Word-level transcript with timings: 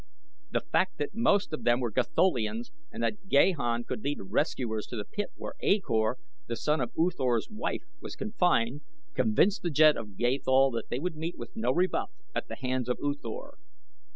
The 0.49 0.61
fact 0.61 0.97
that 0.97 1.13
most 1.13 1.53
of 1.53 1.63
them 1.63 1.79
were 1.79 1.91
Gatholians 1.91 2.71
and 2.91 3.03
that 3.03 3.27
Gahan 3.29 3.83
could 3.85 4.03
lead 4.03 4.17
rescuers 4.19 4.87
to 4.87 4.95
the 4.95 5.05
pit 5.05 5.29
where 5.35 5.53
A 5.61 5.79
Kor, 5.79 6.17
the 6.47 6.55
son 6.55 6.81
of 6.81 6.89
U 6.97 7.11
Thor's 7.15 7.47
wife, 7.51 7.83
was 7.99 8.15
confined, 8.15 8.81
convinced 9.13 9.61
the 9.61 9.69
Jed 9.69 9.97
of 9.97 10.17
Gathol 10.17 10.71
that 10.71 10.89
they 10.89 10.97
would 10.97 11.15
meet 11.17 11.37
with 11.37 11.55
no 11.55 11.71
rebuff 11.71 12.09
at 12.33 12.47
the 12.47 12.55
hands 12.55 12.89
of 12.89 12.97
U 12.99 13.13
Thor. 13.13 13.59